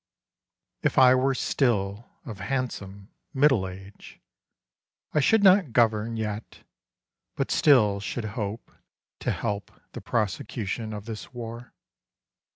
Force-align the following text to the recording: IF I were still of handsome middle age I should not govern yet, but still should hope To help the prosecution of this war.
IF 0.81 0.97
I 0.97 1.13
were 1.13 1.35
still 1.35 2.09
of 2.25 2.39
handsome 2.39 3.11
middle 3.35 3.67
age 3.67 4.19
I 5.13 5.19
should 5.19 5.43
not 5.43 5.73
govern 5.73 6.17
yet, 6.17 6.63
but 7.35 7.51
still 7.51 7.99
should 7.99 8.25
hope 8.33 8.71
To 9.19 9.29
help 9.31 9.69
the 9.91 10.01
prosecution 10.01 10.91
of 10.91 11.05
this 11.05 11.35
war. 11.35 11.75